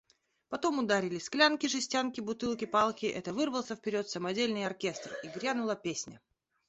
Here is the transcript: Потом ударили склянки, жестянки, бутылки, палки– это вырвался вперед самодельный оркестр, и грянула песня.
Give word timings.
Потом 0.49 0.79
ударили 0.79 1.19
склянки, 1.19 1.67
жестянки, 1.67 2.21
бутылки, 2.21 2.65
палки– 2.65 3.05
это 3.05 3.33
вырвался 3.33 3.75
вперед 3.75 4.09
самодельный 4.09 4.65
оркестр, 4.65 5.11
и 5.23 5.27
грянула 5.27 5.75
песня. 5.75 6.19